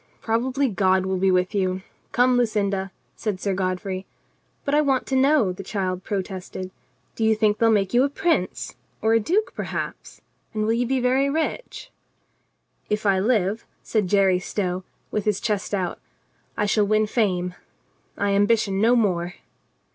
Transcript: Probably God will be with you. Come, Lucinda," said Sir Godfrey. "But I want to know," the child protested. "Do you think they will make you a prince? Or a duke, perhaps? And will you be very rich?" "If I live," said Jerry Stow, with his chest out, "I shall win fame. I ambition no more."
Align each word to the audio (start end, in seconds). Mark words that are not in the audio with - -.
Probably 0.19 0.67
God 0.67 1.05
will 1.05 1.19
be 1.19 1.29
with 1.29 1.53
you. 1.53 1.83
Come, 2.11 2.35
Lucinda," 2.35 2.89
said 3.15 3.39
Sir 3.39 3.53
Godfrey. 3.53 4.07
"But 4.65 4.73
I 4.73 4.81
want 4.81 5.05
to 5.05 5.15
know," 5.15 5.51
the 5.51 5.61
child 5.61 6.03
protested. 6.03 6.71
"Do 7.15 7.23
you 7.23 7.35
think 7.35 7.59
they 7.59 7.67
will 7.67 7.73
make 7.73 7.93
you 7.93 8.01
a 8.03 8.09
prince? 8.09 8.73
Or 9.03 9.13
a 9.13 9.19
duke, 9.19 9.53
perhaps? 9.53 10.19
And 10.55 10.63
will 10.65 10.73
you 10.73 10.87
be 10.87 10.99
very 10.99 11.29
rich?" 11.29 11.91
"If 12.89 13.05
I 13.05 13.19
live," 13.19 13.63
said 13.83 14.07
Jerry 14.07 14.39
Stow, 14.39 14.83
with 15.11 15.25
his 15.25 15.39
chest 15.39 15.71
out, 15.71 15.99
"I 16.57 16.65
shall 16.65 16.87
win 16.87 17.05
fame. 17.05 17.53
I 18.17 18.31
ambition 18.31 18.81
no 18.81 18.95
more." 18.95 19.35